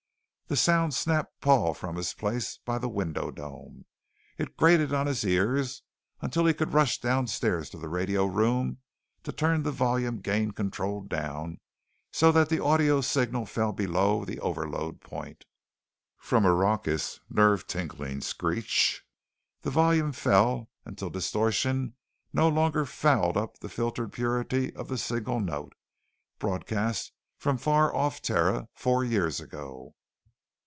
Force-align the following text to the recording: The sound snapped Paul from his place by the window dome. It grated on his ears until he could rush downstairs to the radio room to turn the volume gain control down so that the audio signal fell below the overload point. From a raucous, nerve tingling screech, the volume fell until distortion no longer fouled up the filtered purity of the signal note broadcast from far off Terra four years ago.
The 0.47 0.57
sound 0.57 0.93
snapped 0.93 1.39
Paul 1.39 1.73
from 1.73 1.95
his 1.95 2.13
place 2.13 2.57
by 2.65 2.77
the 2.77 2.89
window 2.89 3.31
dome. 3.31 3.85
It 4.37 4.57
grated 4.57 4.91
on 4.93 5.07
his 5.07 5.23
ears 5.23 5.81
until 6.19 6.45
he 6.45 6.53
could 6.53 6.73
rush 6.73 6.99
downstairs 6.99 7.69
to 7.69 7.77
the 7.77 7.87
radio 7.87 8.25
room 8.25 8.79
to 9.23 9.31
turn 9.31 9.63
the 9.63 9.71
volume 9.71 10.17
gain 10.19 10.51
control 10.51 10.99
down 11.03 11.61
so 12.11 12.33
that 12.33 12.49
the 12.49 12.61
audio 12.61 12.99
signal 12.99 13.45
fell 13.45 13.71
below 13.71 14.25
the 14.25 14.41
overload 14.41 14.99
point. 14.99 15.45
From 16.17 16.43
a 16.43 16.53
raucous, 16.53 17.21
nerve 17.29 17.65
tingling 17.65 18.19
screech, 18.19 19.05
the 19.61 19.71
volume 19.71 20.11
fell 20.11 20.69
until 20.83 21.09
distortion 21.09 21.95
no 22.33 22.49
longer 22.49 22.85
fouled 22.85 23.37
up 23.37 23.59
the 23.59 23.69
filtered 23.69 24.11
purity 24.11 24.75
of 24.75 24.89
the 24.89 24.97
signal 24.97 25.39
note 25.39 25.71
broadcast 26.39 27.13
from 27.37 27.57
far 27.57 27.95
off 27.95 28.21
Terra 28.21 28.67
four 28.73 29.05
years 29.05 29.39
ago. 29.39 29.95